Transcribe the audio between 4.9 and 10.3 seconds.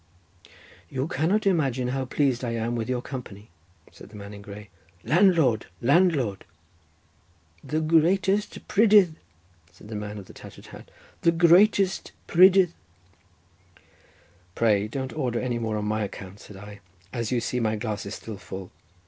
"Landlord, landlord!" "The greatest prydydd," said the man of